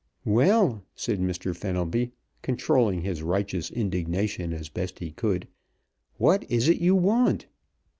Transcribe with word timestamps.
"Well," 0.25 0.83
said 0.95 1.19
Mr. 1.19 1.55
Fenelby, 1.55 2.11
controlling 2.41 3.01
his 3.03 3.21
righteous 3.21 3.69
indignation 3.69 4.51
as 4.51 4.67
best 4.67 4.97
he 4.97 5.11
could, 5.11 5.47
"what 6.17 6.43
is 6.49 6.67
it 6.67 6.79
you 6.81 6.95
want?" 6.95 7.45